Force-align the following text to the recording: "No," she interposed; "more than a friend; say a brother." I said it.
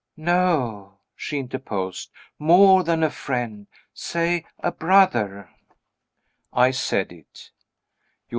"No," 0.17 0.97
she 1.15 1.37
interposed; 1.37 2.09
"more 2.39 2.83
than 2.83 3.03
a 3.03 3.11
friend; 3.11 3.67
say 3.93 4.45
a 4.57 4.71
brother." 4.71 5.51
I 6.51 6.71
said 6.71 7.11
it. 7.11 7.51